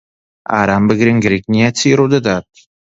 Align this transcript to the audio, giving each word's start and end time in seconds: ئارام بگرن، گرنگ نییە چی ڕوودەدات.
ئارام 0.53 0.83
بگرن، 0.89 1.17
گرنگ 1.23 1.45
نییە 1.53 1.69
چی 1.77 1.87
ڕوودەدات. 1.97 2.45